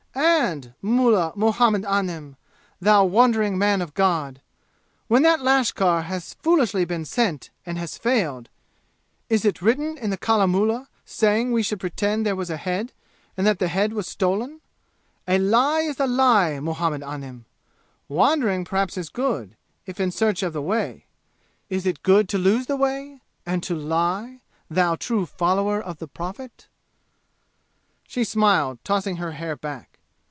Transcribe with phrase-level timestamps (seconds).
[0.13, 2.35] "And mullah Muhammad Anim,
[2.81, 4.41] thou wandering man of God
[5.07, 8.49] when that lashkar has foolishly been sent and has failed,
[9.29, 12.91] is it written in the Kalamullah saying we should pretend there was a head,
[13.37, 14.59] and that the head was stolen?
[15.29, 17.45] A lie is a lie, Muhammad Anim!
[18.09, 19.55] Wandering perhaps is good,
[19.85, 21.05] if in search of the way.
[21.69, 26.07] Is it good to lose the way, and to lie, thou true follower of the
[26.09, 26.67] Prophet?"
[28.07, 29.87] She smiled, tossing her hair back.